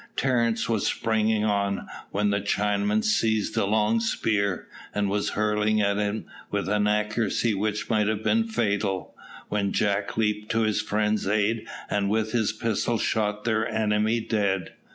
Terence 0.15 0.67
was 0.67 0.87
springing 0.87 1.45
on, 1.45 1.87
when 2.09 2.31
the 2.31 2.41
Chinaman 2.41 3.03
seized 3.03 3.55
a 3.55 3.67
long 3.67 3.99
spear, 3.99 4.65
and 4.95 5.11
was 5.11 5.29
hurling 5.37 5.77
it 5.77 5.83
at 5.89 5.97
him 5.97 6.25
with 6.49 6.67
an 6.69 6.87
accuracy 6.87 7.53
which 7.53 7.87
might 7.87 8.07
have 8.07 8.23
been 8.23 8.45
fatal, 8.47 9.13
when 9.49 9.71
Jack 9.71 10.17
leaped 10.17 10.49
to 10.53 10.61
his 10.61 10.81
friend's 10.81 11.27
aid, 11.27 11.67
and 11.87 12.09
with 12.09 12.31
his 12.31 12.51
pistol 12.51 12.97
shot 12.97 13.43
their 13.43 13.67
enemy 13.69 14.19
dead. 14.19 14.73